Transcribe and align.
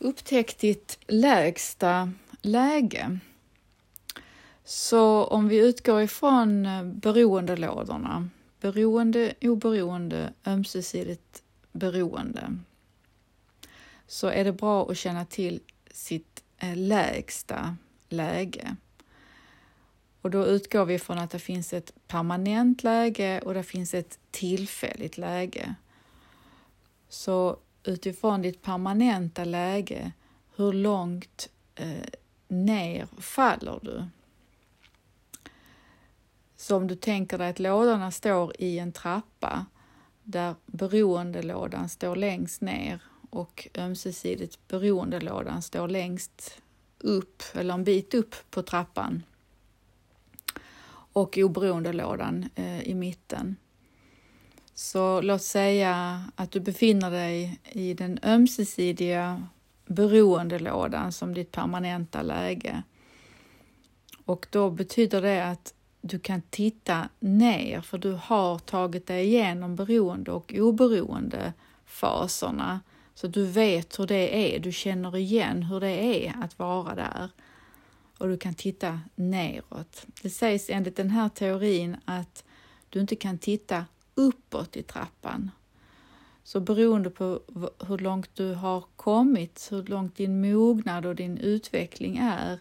upptäckt 0.00 0.58
ditt 0.58 0.98
lägsta 1.06 2.12
läge. 2.42 3.18
Så 4.64 5.24
om 5.24 5.48
vi 5.48 5.56
utgår 5.56 6.02
ifrån 6.02 6.66
eh, 6.66 6.84
beroendelådorna, 6.84 8.28
beroende, 8.60 9.34
oberoende, 9.40 10.32
ömsesidigt 10.46 11.42
beroende, 11.72 12.56
så 14.06 14.26
är 14.26 14.44
det 14.44 14.52
bra 14.52 14.90
att 14.90 14.98
känna 14.98 15.24
till 15.24 15.60
sitt 15.90 16.44
eh, 16.58 16.76
lägsta 16.76 17.76
läge. 18.08 18.76
Och 20.22 20.30
då 20.30 20.46
utgår 20.46 20.84
vi 20.84 20.98
från 20.98 21.18
att 21.18 21.30
det 21.30 21.38
finns 21.38 21.72
ett 21.72 21.92
permanent 22.06 22.82
läge 22.82 23.40
och 23.40 23.54
det 23.54 23.62
finns 23.62 23.94
ett 23.94 24.18
tillfälligt 24.30 25.18
läge. 25.18 25.74
Så 27.08 27.56
utifrån 27.84 28.42
ditt 28.42 28.62
permanenta 28.62 29.44
läge, 29.44 30.12
hur 30.56 30.72
långt 30.72 31.48
eh, 31.74 32.08
ner 32.48 33.06
faller 33.18 33.78
du? 33.82 34.04
Så 36.56 36.76
om 36.76 36.86
du 36.86 36.96
tänker 36.96 37.38
dig 37.38 37.50
att 37.50 37.58
lådorna 37.58 38.10
står 38.10 38.52
i 38.58 38.78
en 38.78 38.92
trappa 38.92 39.66
där 40.22 40.54
beroendelådan 40.66 41.88
står 41.88 42.16
längst 42.16 42.60
ner 42.60 43.02
och 43.30 43.68
ömsesidigt 43.74 44.68
beroendelådan 44.68 45.62
står 45.62 45.88
längst 45.88 46.60
upp 46.98 47.42
eller 47.54 47.74
en 47.74 47.84
bit 47.84 48.14
upp 48.14 48.34
på 48.50 48.62
trappan 48.62 49.22
och 51.12 51.38
oberoendelådan 51.38 52.48
eh, 52.54 52.82
i 52.82 52.94
mitten. 52.94 53.56
Så 54.82 55.20
låt 55.20 55.42
säga 55.42 56.24
att 56.36 56.50
du 56.50 56.60
befinner 56.60 57.10
dig 57.10 57.60
i 57.72 57.94
den 57.94 58.18
ömsesidiga 58.22 59.46
beroendelådan 59.86 61.12
som 61.12 61.34
ditt 61.34 61.52
permanenta 61.52 62.22
läge. 62.22 62.82
Och 64.24 64.46
då 64.50 64.70
betyder 64.70 65.22
det 65.22 65.46
att 65.46 65.74
du 66.00 66.18
kan 66.18 66.42
titta 66.50 67.08
ner 67.18 67.80
för 67.80 67.98
du 67.98 68.12
har 68.22 68.58
tagit 68.58 69.06
dig 69.06 69.26
igenom 69.26 69.76
beroende 69.76 70.32
och 70.32 70.54
oberoende 70.56 71.52
faserna. 71.84 72.80
Så 73.14 73.26
du 73.26 73.46
vet 73.46 73.98
hur 73.98 74.06
det 74.06 74.54
är, 74.56 74.60
du 74.60 74.72
känner 74.72 75.16
igen 75.16 75.62
hur 75.62 75.80
det 75.80 76.26
är 76.26 76.34
att 76.42 76.58
vara 76.58 76.94
där. 76.94 77.30
Och 78.18 78.28
du 78.28 78.38
kan 78.38 78.54
titta 78.54 79.00
neråt. 79.14 80.06
Det 80.22 80.30
sägs 80.30 80.70
enligt 80.70 80.96
den 80.96 81.10
här 81.10 81.28
teorin 81.28 81.96
att 82.04 82.44
du 82.88 83.00
inte 83.00 83.16
kan 83.16 83.38
titta 83.38 83.84
uppåt 84.20 84.76
i 84.76 84.82
trappan. 84.82 85.50
Så 86.44 86.60
beroende 86.60 87.10
på 87.10 87.40
hur 87.86 87.98
långt 87.98 88.30
du 88.34 88.54
har 88.54 88.84
kommit, 88.96 89.68
hur 89.70 89.82
långt 89.82 90.16
din 90.16 90.40
mognad 90.40 91.06
och 91.06 91.14
din 91.14 91.38
utveckling 91.38 92.16
är, 92.16 92.58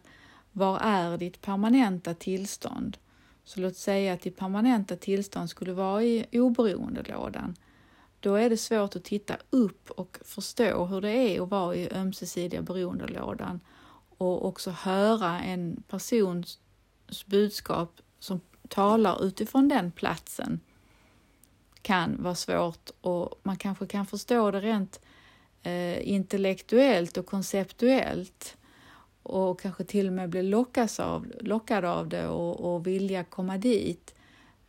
var 0.52 0.80
är 0.80 1.18
ditt 1.18 1.42
permanenta 1.42 2.14
tillstånd? 2.14 2.98
Så 3.44 3.60
låt 3.60 3.76
säga 3.76 4.14
att 4.14 4.22
ditt 4.22 4.38
permanenta 4.38 4.96
tillstånd 4.96 5.50
skulle 5.50 5.74
vara 5.74 6.04
i 6.04 6.26
oberoendelådan. 6.32 7.56
Då 8.20 8.36
är 8.36 8.50
det 8.50 8.58
svårt 8.58 8.96
att 8.96 9.04
titta 9.04 9.38
upp 9.50 9.92
och 9.92 10.20
förstå 10.26 10.86
hur 10.86 11.02
det 11.02 11.12
är 11.12 11.42
att 11.42 11.50
vara 11.50 11.76
i 11.76 11.90
ömsesidiga 11.92 12.62
beroendelådan 12.62 13.60
och 14.18 14.46
också 14.46 14.72
höra 14.72 15.42
en 15.42 15.84
persons 15.88 16.60
budskap 17.26 18.02
som 18.20 18.42
talar 18.68 19.24
utifrån 19.24 19.68
den 19.68 19.92
platsen 19.92 20.60
kan 21.82 22.24
vara 22.24 22.36
svårt 22.36 22.90
och 23.02 23.40
man 23.44 23.58
kanske 23.58 23.88
kan 23.88 24.06
förstå 24.06 24.52
det 24.52 24.60
rent 24.60 25.00
eh, 25.64 26.10
intellektuellt 26.10 27.18
och 27.18 27.26
konceptuellt 27.26 28.58
och 29.24 29.60
kanske 29.60 29.84
till 29.84 30.08
och 30.08 30.14
med 30.14 30.30
bli 30.30 30.44
lockas 30.44 31.00
av, 31.00 31.34
lockad 31.40 31.86
av 31.86 32.10
det 32.10 32.28
och, 32.28 32.74
och 32.74 32.88
vilja 32.88 33.24
komma 33.24 33.58
dit. 33.58 34.16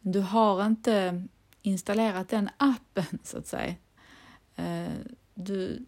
Du 0.00 0.20
har 0.20 0.66
inte 0.66 1.24
installerat 1.62 2.28
den 2.28 2.50
appen 2.56 3.18
så 3.22 3.38
att 3.38 3.46
säga. 3.46 3.74
Eh, 4.56 4.92
du, 5.34 5.86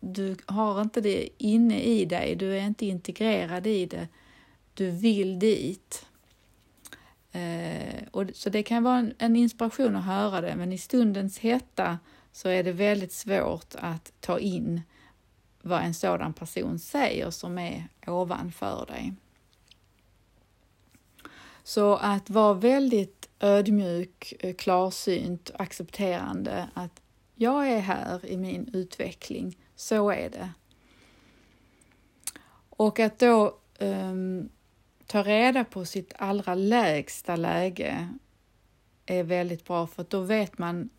du 0.00 0.36
har 0.46 0.80
inte 0.80 1.00
det 1.00 1.28
inne 1.38 1.82
i 1.82 2.04
dig, 2.04 2.34
du 2.34 2.56
är 2.56 2.66
inte 2.66 2.86
integrerad 2.86 3.66
i 3.66 3.86
det. 3.86 4.08
Du 4.74 4.90
vill 4.90 5.38
dit. 5.38 6.06
Eh, 7.32 8.02
och, 8.10 8.24
så 8.34 8.50
det 8.50 8.62
kan 8.62 8.82
vara 8.82 8.98
en, 8.98 9.14
en, 9.18 9.36
inspiration 9.36 9.96
att 9.96 10.04
höra 10.04 10.40
det, 10.40 10.56
men 10.56 10.72
i 10.72 10.78
stundens 10.78 11.38
hetta 11.38 11.98
så 12.32 12.48
är 12.48 12.62
det 12.62 12.72
väldigt 12.72 13.12
svårt 13.12 13.74
att 13.74 14.12
ta 14.20 14.38
in 14.38 14.80
vad 15.62 15.82
en 15.82 15.94
sådan 15.94 16.32
person 16.32 16.78
säger 16.78 17.30
som 17.30 17.58
är 17.58 17.88
ovanför 18.06 18.86
dig. 18.86 19.14
Så 21.62 21.96
att 21.96 22.30
vara 22.30 22.54
väldigt 22.54 23.28
ödmjuk, 23.40 24.32
eh, 24.38 24.54
klarsynt, 24.54 25.50
accepterande 25.54 26.68
att 26.74 27.02
jag 27.34 27.68
är 27.68 27.80
här 27.80 28.26
i 28.26 28.36
min 28.36 28.70
utveckling, 28.72 29.58
så 29.76 30.10
är 30.10 30.30
det. 30.30 30.50
Och 32.70 32.98
att 33.00 33.18
då 33.18 33.58
um, 33.78 34.48
ta 35.10 35.22
reda 35.22 35.64
på 35.64 35.84
sitt 35.84 36.12
allra 36.16 36.54
lägsta 36.54 37.36
läge 37.36 38.08
är 39.06 39.22
väldigt 39.22 39.64
bra 39.64 39.86
för 39.86 40.06
då 40.08 40.20
vet 40.20 40.58
man 40.58 40.90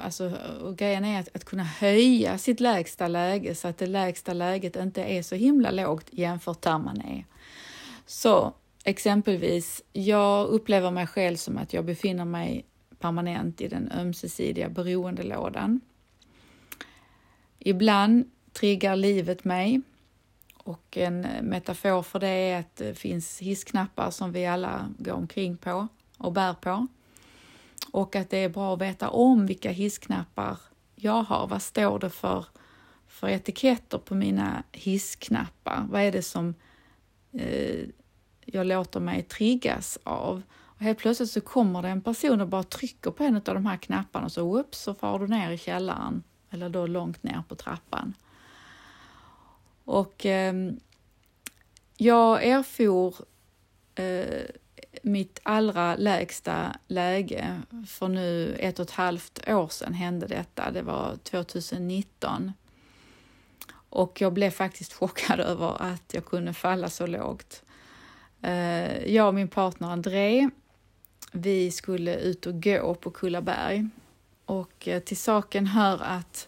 Alltså, 0.00 0.32
och 0.62 0.76
grejen 0.76 1.04
är 1.04 1.20
att, 1.20 1.28
att 1.36 1.44
kunna 1.44 1.64
höja 1.64 2.38
sitt 2.38 2.60
lägsta 2.60 3.08
läge 3.08 3.54
så 3.54 3.68
att 3.68 3.78
det 3.78 3.86
lägsta 3.86 4.32
läget 4.32 4.76
inte 4.76 5.02
är 5.02 5.22
så 5.22 5.34
himla 5.34 5.70
lågt 5.70 6.06
jämfört 6.10 6.62
där 6.62 6.78
man 6.78 7.00
är. 7.00 7.24
Så 8.06 8.54
exempelvis, 8.84 9.82
jag 9.92 10.46
upplever 10.46 10.90
mig 10.90 11.06
själv 11.06 11.36
som 11.36 11.58
att 11.58 11.72
jag 11.72 11.84
befinner 11.84 12.24
mig 12.24 12.64
permanent 12.98 13.60
i 13.60 13.68
den 13.68 13.92
ömsesidiga 13.92 14.68
beroendelådan. 14.68 15.80
Ibland 17.58 18.30
triggar 18.52 18.96
livet 18.96 19.44
mig 19.44 19.82
och 20.68 20.96
en 20.96 21.20
metafor 21.42 22.02
för 22.02 22.20
det 22.20 22.28
är 22.28 22.60
att 22.60 22.76
det 22.76 22.94
finns 22.94 23.38
hissknappar 23.38 24.10
som 24.10 24.32
vi 24.32 24.46
alla 24.46 24.88
går 24.98 25.12
omkring 25.12 25.56
på 25.56 25.88
och 26.18 26.32
bär 26.32 26.54
på. 26.54 26.86
Och 27.92 28.16
att 28.16 28.30
det 28.30 28.38
är 28.38 28.48
bra 28.48 28.74
att 28.74 28.80
veta 28.80 29.08
om 29.08 29.46
vilka 29.46 29.70
hissknappar 29.70 30.58
jag 30.94 31.22
har. 31.22 31.46
Vad 31.46 31.62
står 31.62 31.98
det 31.98 32.10
för, 32.10 32.46
för 33.06 33.28
etiketter 33.28 33.98
på 33.98 34.14
mina 34.14 34.62
hissknappar? 34.72 35.86
Vad 35.90 36.02
är 36.02 36.12
det 36.12 36.22
som 36.22 36.54
eh, 37.32 37.84
jag 38.44 38.66
låter 38.66 39.00
mig 39.00 39.22
triggas 39.22 39.98
av? 40.02 40.42
Och 40.58 40.80
helt 40.80 40.98
plötsligt 40.98 41.30
så 41.30 41.40
kommer 41.40 41.82
det 41.82 41.88
en 41.88 42.02
person 42.02 42.40
och 42.40 42.48
bara 42.48 42.62
trycker 42.62 43.10
på 43.10 43.24
en 43.24 43.36
av 43.36 43.42
de 43.42 43.66
här 43.66 43.76
knapparna 43.76 44.26
och 44.26 44.32
så 44.32 44.58
upp 44.58 44.74
så 44.74 44.94
far 44.94 45.18
du 45.18 45.26
ner 45.26 45.50
i 45.50 45.58
källaren 45.58 46.22
eller 46.50 46.68
då 46.68 46.86
långt 46.86 47.22
ner 47.22 47.42
på 47.48 47.54
trappan. 47.54 48.14
Och 49.88 50.26
eh, 50.26 50.54
jag 51.96 52.44
erfor 52.44 53.14
eh, 53.94 54.44
mitt 55.02 55.40
allra 55.42 55.96
lägsta 55.96 56.76
läge 56.88 57.62
för 57.86 58.08
nu 58.08 58.56
ett 58.58 58.78
och 58.78 58.84
ett 58.84 58.90
halvt 58.90 59.48
år 59.48 59.68
sedan 59.68 59.94
hände 59.94 60.26
detta. 60.26 60.70
Det 60.70 60.82
var 60.82 61.16
2019. 61.16 62.52
Och 63.70 64.20
jag 64.20 64.32
blev 64.32 64.50
faktiskt 64.50 64.92
chockad 64.92 65.40
över 65.50 65.82
att 65.82 66.14
jag 66.14 66.24
kunde 66.24 66.54
falla 66.54 66.88
så 66.88 67.06
lågt. 67.06 67.62
Eh, 68.42 69.14
jag 69.14 69.28
och 69.28 69.34
min 69.34 69.48
partner 69.48 69.88
André, 69.88 70.50
vi 71.32 71.70
skulle 71.70 72.16
ut 72.16 72.46
och 72.46 72.62
gå 72.62 72.94
på 72.94 73.10
Kullaberg 73.10 73.88
och 74.44 74.88
eh, 74.88 75.00
till 75.00 75.16
saken 75.16 75.66
hör 75.66 76.02
att 76.02 76.47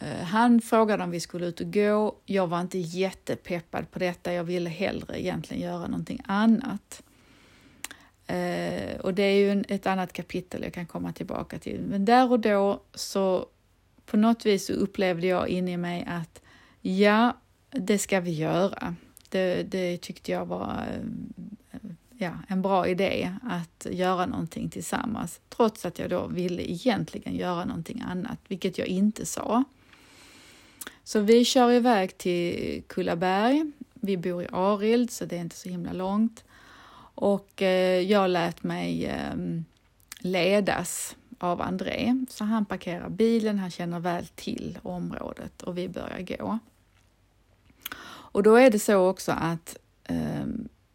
Eh, 0.00 0.24
han 0.24 0.60
frågade 0.60 1.04
om 1.04 1.10
vi 1.10 1.20
skulle 1.20 1.46
ut 1.46 1.60
och 1.60 1.72
gå. 1.72 2.16
Jag 2.24 2.46
var 2.46 2.60
inte 2.60 2.78
jättepeppad 2.78 3.90
på 3.90 3.98
detta. 3.98 4.32
Jag 4.32 4.44
ville 4.44 4.70
hellre 4.70 5.22
egentligen 5.22 5.62
göra 5.62 5.86
någonting 5.86 6.20
annat. 6.26 7.02
Eh, 8.26 8.96
och 9.00 9.14
det 9.14 9.22
är 9.22 9.54
ju 9.54 9.64
ett 9.68 9.86
annat 9.86 10.12
kapitel 10.12 10.62
jag 10.62 10.72
kan 10.72 10.86
komma 10.86 11.12
tillbaka 11.12 11.58
till. 11.58 11.80
Men 11.80 12.04
där 12.04 12.32
och 12.32 12.40
då 12.40 12.80
så 12.94 13.46
på 14.06 14.16
något 14.16 14.46
vis 14.46 14.66
så 14.66 14.72
upplevde 14.72 15.26
jag 15.26 15.48
in 15.48 15.68
i 15.68 15.76
mig 15.76 16.04
att 16.08 16.42
ja, 16.80 17.36
det 17.70 17.98
ska 17.98 18.20
vi 18.20 18.30
göra. 18.30 18.94
Det, 19.28 19.62
det 19.62 19.96
tyckte 19.96 20.32
jag 20.32 20.46
var 20.46 20.86
eh, 20.90 21.78
ja, 22.18 22.30
en 22.48 22.62
bra 22.62 22.86
idé 22.86 23.36
att 23.42 23.86
göra 23.90 24.26
någonting 24.26 24.70
tillsammans, 24.70 25.40
trots 25.48 25.86
att 25.86 25.98
jag 25.98 26.10
då 26.10 26.26
ville 26.26 26.70
egentligen 26.70 27.36
göra 27.36 27.64
någonting 27.64 28.02
annat, 28.06 28.38
vilket 28.48 28.78
jag 28.78 28.86
inte 28.86 29.26
sa. 29.26 29.64
Så 31.06 31.20
vi 31.20 31.44
kör 31.44 31.72
iväg 31.72 32.18
till 32.18 32.82
Kullaberg. 32.86 33.72
Vi 33.94 34.16
bor 34.16 34.42
i 34.42 34.48
Arild 34.52 35.10
så 35.10 35.24
det 35.24 35.36
är 35.36 35.40
inte 35.40 35.56
så 35.56 35.68
himla 35.68 35.92
långt. 35.92 36.44
Och 37.14 37.62
eh, 37.62 38.00
jag 38.00 38.30
lät 38.30 38.62
mig 38.62 39.06
eh, 39.06 39.34
ledas 40.18 41.16
av 41.38 41.62
André. 41.62 42.24
Så 42.30 42.44
han 42.44 42.64
parkerar 42.64 43.08
bilen, 43.08 43.58
han 43.58 43.70
känner 43.70 44.00
väl 44.00 44.26
till 44.26 44.78
området 44.82 45.62
och 45.62 45.78
vi 45.78 45.88
börjar 45.88 46.20
gå. 46.20 46.58
Och 48.06 48.42
då 48.42 48.54
är 48.54 48.70
det 48.70 48.78
så 48.78 48.96
också 48.96 49.32
att 49.32 49.76
eh, 50.04 50.46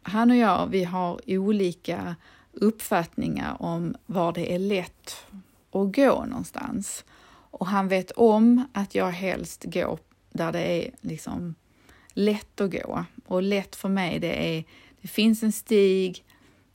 han 0.02 0.30
och 0.30 0.36
jag, 0.36 0.66
vi 0.66 0.84
har 0.84 1.20
olika 1.26 2.16
uppfattningar 2.52 3.56
om 3.62 3.94
var 4.06 4.32
det 4.32 4.54
är 4.54 4.58
lätt 4.58 5.26
att 5.70 5.96
gå 5.96 6.24
någonstans. 6.24 7.04
Och 7.52 7.66
han 7.66 7.88
vet 7.88 8.10
om 8.10 8.64
att 8.72 8.94
jag 8.94 9.10
helst 9.10 9.64
går 9.64 9.98
där 10.32 10.52
det 10.52 10.60
är 10.60 10.90
liksom 11.00 11.54
lätt 12.12 12.60
att 12.60 12.70
gå. 12.70 13.04
Och 13.26 13.42
lätt 13.42 13.76
för 13.76 13.88
mig, 13.88 14.18
det 14.18 14.56
är, 14.56 14.64
det 15.00 15.08
finns 15.08 15.42
en 15.42 15.52
stig, 15.52 16.24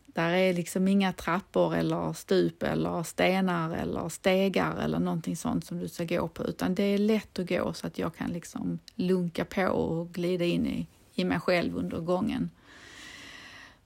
där 0.06 0.29
är 0.29 0.53
liksom 0.53 0.88
inga 0.88 1.13
trappor 1.13 1.75
eller 1.75 2.13
stup 2.13 2.63
eller 2.63 3.03
stenar 3.03 3.75
eller 3.75 4.09
stegar 4.09 4.77
eller 4.77 5.00
någonting 5.00 5.38
sånt 5.38 5.65
som 5.65 5.79
du 5.79 5.88
ska 5.88 6.03
gå 6.03 6.27
på, 6.27 6.44
utan 6.44 6.75
det 6.75 6.83
är 6.83 6.97
lätt 6.97 7.39
att 7.39 7.50
gå 7.50 7.74
så 7.74 7.88
att 7.88 8.00
jag 8.00 8.15
kan 8.15 8.29
liksom 8.29 8.79
lunka 8.95 9.45
på 9.45 9.68
och 9.68 10.13
glida 10.13 10.45
in 10.45 10.68
i, 10.68 10.88
i 11.13 11.24
mig 11.25 11.39
själv 11.39 11.77
under 11.77 12.00
gången. 12.00 12.50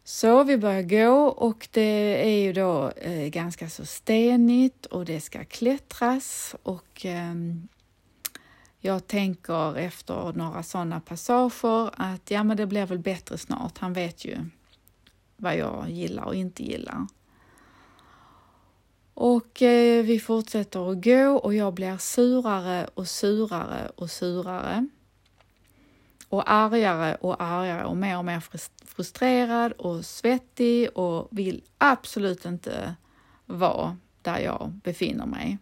Så 0.04 0.44
vi 0.44 0.58
börjar 0.58 0.82
gå 0.82 1.28
och 1.28 1.68
det 1.72 2.24
är 2.24 2.42
ju 2.44 2.54
då 2.54 2.90
eh, 2.90 3.28
ganska 3.28 3.70
så 3.70 3.86
stenigt 3.86 4.86
och 4.86 5.06
det 5.06 5.22
ska 5.22 5.46
klättras 5.46 6.56
och 6.64 7.06
eh, 7.06 7.34
jag 8.80 9.08
tänker 9.08 9.78
efter 9.78 10.34
några 10.34 10.64
sådana 10.64 11.00
passager 11.00 11.90
att 11.94 12.32
ja, 12.32 12.44
men 12.44 12.58
det 12.58 12.66
blir 12.66 12.86
väl 12.86 13.00
bättre 13.00 13.38
snart. 13.38 13.78
Han 13.78 13.94
vet 13.94 14.26
ju 14.26 14.38
vad 15.38 15.58
jag 15.58 15.90
gillar 15.90 16.24
och 16.24 16.36
inte 16.36 16.64
gillar. 16.64 17.08
Och 19.14 19.62
eh, 19.62 20.04
vi 20.04 20.20
fortsätter 20.20 20.92
att 20.92 21.04
gå 21.04 21.38
och 21.38 21.54
jag 21.54 21.74
blir 21.74 21.98
surare 21.98 22.88
och 22.94 23.08
surare 23.08 23.92
och 23.96 24.12
surare. 24.12 24.88
Och 26.32 26.52
argare 26.52 27.16
och 27.16 27.44
argare 27.44 27.86
och 27.86 27.98
mer 27.98 28.18
och 28.18 28.26
mer 28.26 28.44
frustrerad 28.86 29.72
och 29.72 30.06
svettig 30.06 30.98
och 30.98 31.28
vill 31.32 31.64
absolut 31.78 32.46
inte 32.46 32.96
vara 33.46 33.98
där 34.22 34.40
jag 34.40 34.72
befinner 34.84 35.26
mig. 35.26 35.58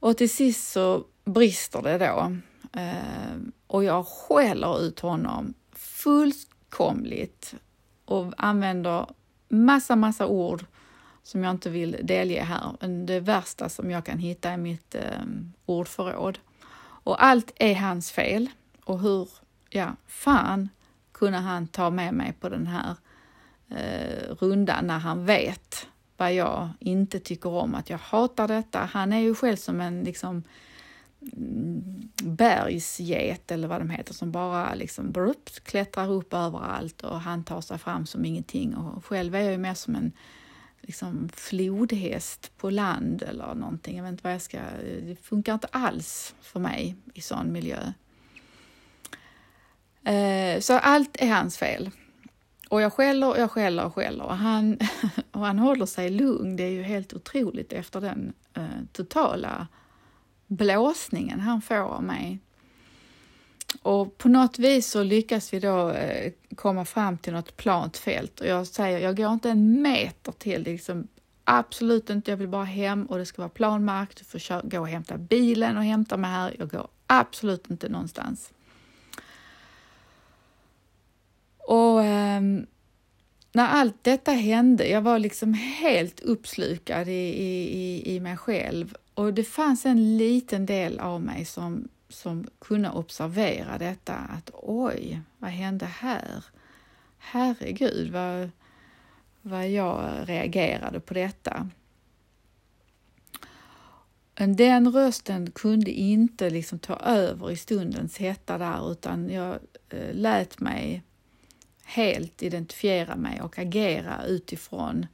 Och 0.00 0.16
till 0.16 0.30
sist 0.30 0.72
så 0.72 1.04
brister 1.24 1.82
det 1.82 1.98
då 1.98 2.36
eh, 2.80 3.36
och 3.66 3.84
jag 3.84 4.06
skäller 4.06 4.82
ut 4.82 5.00
honom 5.00 5.54
fullkomligt 5.72 7.54
och 8.04 8.32
använder 8.36 9.06
massa, 9.48 9.96
massa 9.96 10.26
ord 10.26 10.64
som 11.22 11.44
jag 11.44 11.50
inte 11.50 11.70
vill 11.70 11.96
delge 12.02 12.42
här. 12.42 12.88
Det 13.06 13.20
värsta 13.20 13.68
som 13.68 13.90
jag 13.90 14.04
kan 14.04 14.18
hitta 14.18 14.54
i 14.54 14.56
mitt 14.56 14.94
eh, 14.94 15.24
ordförråd. 15.66 16.38
Och 17.02 17.24
allt 17.24 17.52
är 17.56 17.74
hans 17.74 18.10
fel. 18.10 18.48
Och 18.90 19.00
hur, 19.00 19.28
ja, 19.70 19.96
fan 20.06 20.68
kunde 21.12 21.38
han 21.38 21.66
ta 21.66 21.90
med 21.90 22.14
mig 22.14 22.32
på 22.40 22.48
den 22.48 22.66
här 22.66 22.96
eh, 23.68 24.34
rundan 24.34 24.86
när 24.86 24.98
han 24.98 25.26
vet 25.26 25.86
vad 26.16 26.34
jag 26.34 26.68
inte 26.80 27.20
tycker 27.20 27.50
om, 27.50 27.74
att 27.74 27.90
jag 27.90 27.98
hatar 27.98 28.48
detta. 28.48 28.78
Han 28.78 29.12
är 29.12 29.18
ju 29.18 29.34
själv 29.34 29.56
som 29.56 29.80
en 29.80 30.04
liksom 30.04 30.42
mm, 31.32 32.10
bergsget 32.22 33.50
eller 33.50 33.68
vad 33.68 33.80
de 33.80 33.90
heter 33.90 34.14
som 34.14 34.32
bara 34.32 34.74
liksom 34.74 35.12
brup, 35.12 35.50
klättrar 35.62 36.10
upp 36.10 36.34
överallt 36.34 37.02
och 37.02 37.20
han 37.20 37.44
tar 37.44 37.60
sig 37.60 37.78
fram 37.78 38.06
som 38.06 38.24
ingenting 38.24 38.76
och 38.76 39.04
själv 39.04 39.34
är 39.34 39.40
jag 39.40 39.52
ju 39.52 39.58
mer 39.58 39.74
som 39.74 39.94
en 39.94 40.12
liksom 40.80 41.28
flodhäst 41.34 42.52
på 42.56 42.70
land 42.70 43.22
eller 43.22 43.54
någonting. 43.54 43.96
Jag 43.96 44.04
vet 44.04 44.12
inte 44.12 44.24
vad 44.24 44.34
jag 44.34 44.42
ska... 44.42 44.56
Eh, 44.58 45.04
det 45.04 45.16
funkar 45.22 45.54
inte 45.54 45.68
alls 45.70 46.34
för 46.40 46.60
mig 46.60 46.96
i 47.14 47.20
sån 47.20 47.52
miljö. 47.52 47.92
Eh, 50.04 50.60
så 50.60 50.78
allt 50.78 51.16
är 51.20 51.32
hans 51.32 51.58
fel. 51.58 51.90
Och 52.68 52.80
jag 52.80 52.92
skäller 52.92 53.28
och 53.28 53.38
jag 53.38 53.50
skäller 53.50 53.84
och 53.84 53.94
skäller 53.94 54.24
och 54.24 54.36
han, 54.36 54.78
och 55.30 55.46
han 55.46 55.58
håller 55.58 55.86
sig 55.86 56.10
lugn. 56.10 56.56
Det 56.56 56.62
är 56.62 56.70
ju 56.70 56.82
helt 56.82 57.14
otroligt 57.14 57.72
efter 57.72 58.00
den 58.00 58.32
eh, 58.54 58.62
totala 58.92 59.66
blåsningen 60.46 61.40
han 61.40 61.62
får 61.62 61.74
av 61.74 62.02
mig. 62.02 62.38
Och 63.82 64.18
på 64.18 64.28
något 64.28 64.58
vis 64.58 64.90
så 64.90 65.02
lyckas 65.02 65.52
vi 65.52 65.60
då 65.60 65.90
eh, 65.90 66.32
komma 66.54 66.84
fram 66.84 67.18
till 67.18 67.32
något 67.32 67.56
plant 67.56 67.96
fält 67.96 68.40
och 68.40 68.46
jag 68.46 68.66
säger, 68.66 68.98
jag 68.98 69.16
går 69.16 69.32
inte 69.32 69.50
en 69.50 69.82
meter 69.82 70.32
till, 70.32 70.64
det 70.64 70.72
liksom 70.72 71.08
absolut 71.44 72.10
inte, 72.10 72.30
jag 72.30 72.36
vill 72.36 72.48
bara 72.48 72.64
hem 72.64 73.06
och 73.06 73.18
det 73.18 73.26
ska 73.26 73.42
vara 73.42 73.48
planmark, 73.48 74.16
du 74.16 74.24
får 74.24 74.68
gå 74.70 74.80
och 74.80 74.88
hämta 74.88 75.18
bilen 75.18 75.76
och 75.76 75.84
hämta 75.84 76.16
mig 76.16 76.30
här, 76.30 76.56
jag 76.58 76.70
går 76.70 76.88
absolut 77.06 77.70
inte 77.70 77.88
någonstans. 77.88 78.52
Och 81.70 82.04
eh, 82.04 82.40
när 83.52 83.66
allt 83.66 84.04
detta 84.04 84.32
hände, 84.32 84.88
jag 84.88 85.02
var 85.02 85.18
liksom 85.18 85.54
helt 85.54 86.20
uppslukad 86.20 87.08
i, 87.08 87.12
i, 87.12 88.14
i 88.14 88.20
mig 88.20 88.36
själv 88.36 88.94
och 89.14 89.34
det 89.34 89.44
fanns 89.44 89.86
en 89.86 90.18
liten 90.18 90.66
del 90.66 90.98
av 90.98 91.20
mig 91.20 91.44
som, 91.44 91.88
som 92.08 92.46
kunde 92.58 92.90
observera 92.90 93.78
detta 93.78 94.14
att 94.14 94.50
oj, 94.54 95.20
vad 95.38 95.50
hände 95.50 95.86
här? 95.86 96.44
Herregud 97.18 98.12
vad, 98.12 98.50
vad 99.42 99.68
jag 99.68 100.10
reagerade 100.24 101.00
på 101.00 101.14
detta. 101.14 101.68
Den 104.34 104.92
rösten 104.92 105.50
kunde 105.50 105.90
inte 105.90 106.50
liksom 106.50 106.78
ta 106.78 106.96
över 106.96 107.50
i 107.50 107.56
stundens 107.56 108.18
hetta 108.18 108.58
där 108.58 108.92
utan 108.92 109.30
jag 109.30 109.58
eh, 109.88 110.14
lät 110.14 110.60
mig 110.60 111.02
helt 111.90 112.42
identifiera 112.42 113.16
mig 113.16 113.40
och 113.40 113.58
agera 113.58 114.24
utifrån 114.24 115.06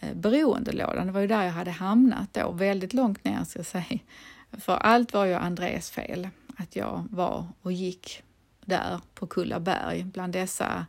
eh, 0.00 0.14
beroendelådan. 0.14 1.06
Det 1.06 1.12
var 1.12 1.20
ju 1.20 1.26
där 1.26 1.42
jag 1.42 1.52
hade 1.52 1.70
hamnat 1.70 2.34
då, 2.34 2.52
väldigt 2.52 2.94
långt 2.94 3.24
ner 3.24 3.44
ska 3.44 3.58
jag 3.58 3.66
säga. 3.66 3.98
För 4.52 4.76
allt 4.76 5.12
var 5.12 5.24
ju 5.24 5.34
Andres 5.34 5.90
fel, 5.90 6.28
att 6.56 6.76
jag 6.76 7.06
var 7.10 7.46
och 7.62 7.72
gick 7.72 8.22
där 8.64 9.00
på 9.14 9.26
Kullaberg 9.26 10.04
bland 10.04 10.32
dessa 10.32 10.86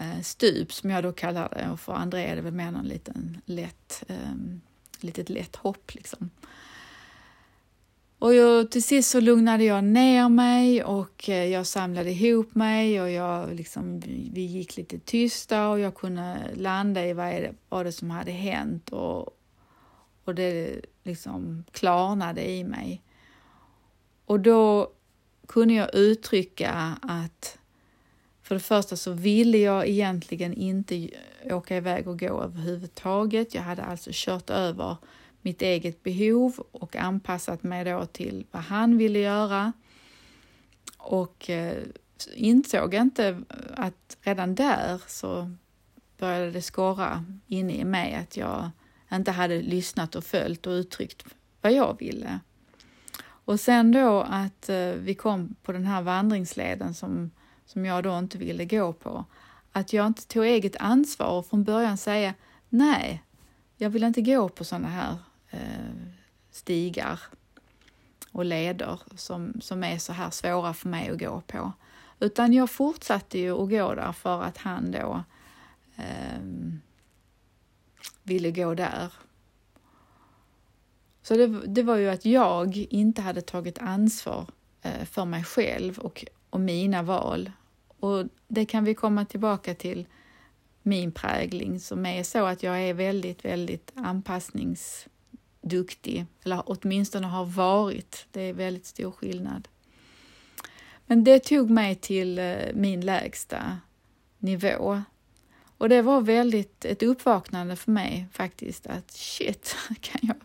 eh, 0.00 0.20
stup 0.22 0.72
som 0.72 0.90
jag 0.90 1.02
då 1.02 1.12
kallar 1.12 1.48
det 1.48 1.70
och 1.70 1.80
för 1.80 1.92
André 1.92 2.24
är 2.24 2.36
det 2.36 2.42
väl 2.42 2.52
mer 2.52 2.70
någon 2.70 2.86
liten 2.88 3.40
lätt, 3.44 4.04
ehm, 4.08 4.60
litet 5.00 5.28
lätt 5.28 5.56
hopp 5.56 5.94
liksom. 5.94 6.30
Och 8.18 8.34
jag, 8.34 8.70
till 8.70 8.82
sist 8.82 9.10
så 9.10 9.20
lugnade 9.20 9.64
jag 9.64 9.84
ner 9.84 10.28
mig 10.28 10.84
och 10.84 11.28
eh, 11.28 11.44
jag 11.44 11.66
samlade 11.66 12.10
ihop 12.10 12.54
mig 12.54 13.02
och 13.02 13.10
jag 13.10 13.54
liksom, 13.54 14.00
vi 14.32 14.40
gick 14.40 14.76
lite 14.76 14.98
tysta 14.98 15.68
och 15.68 15.80
jag 15.80 15.94
kunde 15.94 16.50
landa 16.54 17.06
i 17.06 17.12
vad 17.12 17.26
det 17.26 17.54
var 17.68 17.84
det 17.84 17.92
som 17.92 18.10
hade 18.10 18.30
hänt 18.30 18.88
och, 18.88 19.38
och 20.24 20.34
det 20.34 20.80
liksom 21.02 21.64
klarnade 21.72 22.50
i 22.50 22.64
mig. 22.64 23.02
Och 24.24 24.40
då 24.40 24.92
kunde 25.46 25.74
jag 25.74 25.94
uttrycka 25.94 26.98
att 27.02 27.58
för 28.42 28.54
det 28.54 28.60
första 28.60 28.96
så 28.96 29.12
ville 29.12 29.58
jag 29.58 29.88
egentligen 29.88 30.54
inte 30.54 31.08
eh, 31.42 31.56
åka 31.56 31.76
iväg 31.76 32.08
och 32.08 32.20
gå 32.20 32.42
överhuvudtaget. 32.42 33.54
Jag 33.54 33.62
hade 33.62 33.82
alltså 33.82 34.10
kört 34.12 34.50
över 34.50 34.96
mitt 35.42 35.62
eget 35.62 36.02
behov 36.02 36.64
och 36.72 36.96
anpassat 36.96 37.62
mig 37.62 37.84
då 37.84 38.06
till 38.06 38.46
vad 38.50 38.62
han 38.62 38.98
ville 38.98 39.18
göra. 39.18 39.72
Och 40.96 41.50
eh, 41.50 41.82
insåg 42.34 42.94
inte 42.94 43.42
att 43.74 44.16
redan 44.22 44.54
där 44.54 45.02
så 45.06 45.50
började 46.18 46.50
det 46.50 46.62
skorra 46.62 47.24
inne 47.46 47.72
i 47.72 47.84
mig 47.84 48.14
att 48.14 48.36
jag 48.36 48.70
inte 49.12 49.30
hade 49.30 49.62
lyssnat 49.62 50.14
och 50.14 50.24
följt 50.24 50.66
och 50.66 50.70
uttryckt 50.70 51.24
vad 51.60 51.72
jag 51.72 51.98
ville. 51.98 52.40
Och 53.20 53.60
sen 53.60 53.92
då 53.92 54.20
att 54.20 54.68
eh, 54.68 54.90
vi 54.92 55.14
kom 55.14 55.54
på 55.62 55.72
den 55.72 55.86
här 55.86 56.02
vandringsleden 56.02 56.94
som, 56.94 57.30
som 57.66 57.84
jag 57.84 58.04
då 58.04 58.18
inte 58.18 58.38
ville 58.38 58.64
gå 58.64 58.92
på. 58.92 59.24
Att 59.72 59.92
jag 59.92 60.06
inte 60.06 60.26
tog 60.26 60.46
eget 60.46 60.76
ansvar 60.76 61.38
och 61.38 61.46
från 61.46 61.64
början 61.64 61.96
säga 61.96 62.34
nej, 62.68 63.22
jag 63.76 63.90
vill 63.90 64.04
inte 64.04 64.20
gå 64.22 64.48
på 64.48 64.64
sådana 64.64 64.88
här 64.88 65.16
Eh, 65.50 66.08
stigar 66.50 67.20
och 68.32 68.44
leder 68.44 69.00
som, 69.16 69.60
som 69.60 69.84
är 69.84 69.98
så 69.98 70.12
här 70.12 70.30
svåra 70.30 70.74
för 70.74 70.88
mig 70.88 71.10
att 71.10 71.18
gå 71.18 71.40
på. 71.46 71.72
Utan 72.20 72.52
jag 72.52 72.70
fortsatte 72.70 73.38
ju 73.38 73.62
att 73.62 73.70
gå 73.70 73.94
där 73.94 74.12
för 74.12 74.42
att 74.42 74.58
han 74.58 74.90
då 74.90 75.22
eh, 75.96 76.40
ville 78.22 78.50
gå 78.50 78.74
där. 78.74 79.12
Så 81.22 81.36
det, 81.36 81.46
det, 81.66 81.82
var 81.82 81.96
ju 81.96 82.08
att 82.08 82.24
jag 82.24 82.76
inte 82.76 83.22
hade 83.22 83.42
tagit 83.42 83.78
ansvar 83.78 84.46
eh, 84.82 85.04
för 85.04 85.24
mig 85.24 85.44
själv 85.44 85.98
och, 85.98 86.24
och 86.50 86.60
mina 86.60 87.02
val. 87.02 87.52
Och 87.98 88.26
det 88.48 88.66
kan 88.66 88.84
vi 88.84 88.94
komma 88.94 89.24
tillbaka 89.24 89.74
till 89.74 90.06
min 90.82 91.12
prägling 91.12 91.80
som 91.80 92.06
är 92.06 92.22
så 92.22 92.46
att 92.46 92.62
jag 92.62 92.80
är 92.80 92.94
väldigt, 92.94 93.44
väldigt 93.44 93.92
anpassnings 93.94 95.08
duktig, 95.68 96.26
eller 96.44 96.62
åtminstone 96.66 97.26
har 97.26 97.44
varit. 97.44 98.26
Det 98.30 98.40
är 98.40 98.52
väldigt 98.52 98.86
stor 98.86 99.10
skillnad. 99.10 99.68
Men 101.06 101.24
det 101.24 101.38
tog 101.38 101.70
mig 101.70 101.94
till 101.94 102.38
eh, 102.38 102.56
min 102.74 103.00
lägsta 103.00 103.78
nivå. 104.38 105.02
Och 105.78 105.88
det 105.88 106.02
var 106.02 106.20
väldigt 106.20 106.84
ett 106.84 107.02
uppvaknande 107.02 107.76
för 107.76 107.90
mig 107.90 108.26
faktiskt 108.32 108.86
att 108.86 109.10
shit, 109.10 109.76
kan 110.00 110.20
jag 110.22 110.36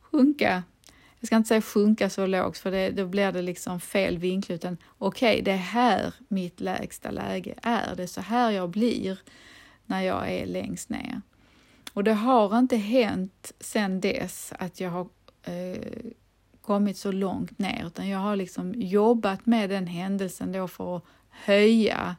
sjunka? 0.00 0.62
Jag 1.20 1.26
ska 1.26 1.36
inte 1.36 1.48
säga 1.48 1.62
sjunka 1.62 2.10
så 2.10 2.26
lågt 2.26 2.58
för 2.58 2.70
det, 2.70 2.90
då 2.90 3.06
blir 3.06 3.32
det 3.32 3.42
liksom 3.42 3.80
fel 3.80 4.18
vinkel 4.18 4.56
utan 4.56 4.76
okej, 4.98 5.32
okay, 5.32 5.42
det 5.42 5.50
är 5.50 5.56
här 5.56 6.14
mitt 6.28 6.60
lägsta 6.60 7.10
läge 7.10 7.54
är. 7.62 7.96
Det 7.96 8.02
är 8.02 8.06
så 8.06 8.20
här 8.20 8.50
jag 8.50 8.70
blir 8.70 9.18
när 9.86 10.02
jag 10.02 10.32
är 10.32 10.46
längst 10.46 10.88
ner. 10.88 11.20
Och 11.92 12.04
det 12.04 12.12
har 12.12 12.58
inte 12.58 12.76
hänt 12.76 13.52
sedan 13.60 14.00
dess 14.00 14.52
att 14.58 14.80
jag 14.80 14.90
har 14.90 15.08
eh, 15.42 16.12
kommit 16.60 16.96
så 16.96 17.12
långt 17.12 17.58
ner 17.58 17.86
utan 17.86 18.08
jag 18.08 18.18
har 18.18 18.36
liksom 18.36 18.74
jobbat 18.76 19.46
med 19.46 19.70
den 19.70 19.86
händelsen 19.86 20.52
då 20.52 20.68
för 20.68 20.96
att 20.96 21.04
höja 21.30 22.16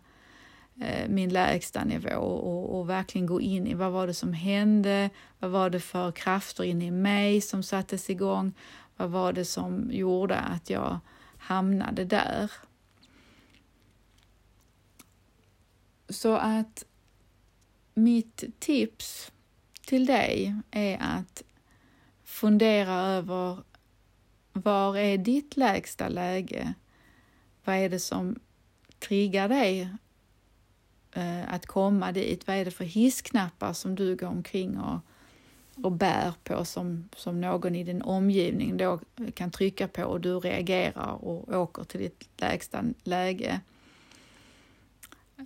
eh, 0.82 1.10
min 1.10 1.30
lägsta 1.30 1.84
nivå 1.84 2.20
och, 2.20 2.80
och, 2.80 2.90
verkligen 2.90 3.28
gå 3.28 3.42
in 3.42 3.68
i 3.68 3.74
vad 3.74 3.92
var 3.92 4.08
det 4.08 4.14
som 4.14 4.34
hände, 4.34 5.10
vad 5.40 5.52
var 5.52 5.70
det 5.70 5.80
för 5.80 6.12
krafter 6.12 6.64
inne 6.64 6.86
i 6.86 6.92
mig 6.92 7.42
som 7.42 7.64
sattes 7.64 8.10
igång, 8.10 8.54
vad 8.98 9.10
var 9.10 9.34
det 9.34 9.46
som 9.46 9.90
gjorde 9.92 10.36
att 10.36 10.70
jag 10.70 11.00
hamnade 11.38 12.06
där. 12.06 12.52
Så 16.10 16.36
att 16.36 16.86
mitt 17.94 18.44
tips 18.60 19.33
till 19.86 20.06
dig 20.06 20.56
är 20.72 20.98
att 21.02 21.44
fundera 22.24 22.94
över 22.94 23.58
var 24.54 24.98
är 24.98 25.18
ditt 25.18 25.58
lägsta 25.58 26.08
läge? 26.08 26.74
Vad 27.64 27.76
är 27.76 27.90
det 27.90 28.00
som 28.00 28.40
triggar 29.00 29.50
dig 29.50 29.90
eh, 31.12 31.54
att 31.54 31.66
komma 31.66 32.12
dit? 32.12 32.48
Vad 32.48 32.56
är 32.56 32.66
det 32.66 32.72
för 32.72 32.86
hissknappar 32.86 33.74
som 33.74 33.96
du 33.96 34.16
går 34.16 34.28
omkring 34.28 34.80
och, 34.80 35.00
och 35.84 35.92
bär 35.92 36.34
på 36.44 36.66
som, 36.66 37.10
som 37.16 37.42
någon 37.42 37.76
i 37.76 37.84
din 37.84 38.02
omgivning 38.02 38.78
då 38.78 39.00
kan 39.34 39.52
trycka 39.52 39.88
på 39.88 40.04
och 40.04 40.22
du 40.22 40.40
reagerar 40.40 41.26
och 41.26 41.56
åker 41.56 41.84
till 41.84 42.00
ditt 42.00 42.28
lägsta 42.38 42.84
läge? 43.04 43.62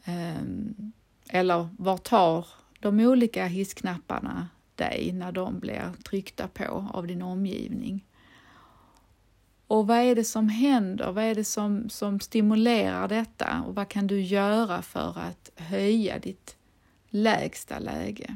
Ehm, 0.05 0.91
eller 1.29 1.69
var 1.77 1.97
tar 1.97 2.47
de 2.79 2.99
olika 2.99 3.45
hissknapparna 3.45 4.47
dig 4.75 5.11
när 5.13 5.31
de 5.31 5.59
blir 5.59 5.93
tryckta 6.03 6.47
på 6.47 6.87
av 6.93 7.07
din 7.07 7.21
omgivning? 7.21 8.05
Och 9.67 9.87
vad 9.87 9.97
är 9.97 10.15
det 10.15 10.23
som 10.23 10.49
händer? 10.49 11.11
Vad 11.11 11.23
är 11.23 11.35
det 11.35 11.43
som, 11.43 11.89
som 11.89 12.19
stimulerar 12.19 13.07
detta? 13.07 13.63
Och 13.67 13.75
vad 13.75 13.89
kan 13.89 14.07
du 14.07 14.21
göra 14.21 14.81
för 14.81 15.19
att 15.19 15.51
höja 15.55 16.19
ditt 16.19 16.55
lägsta 17.09 17.79
läge? 17.79 18.35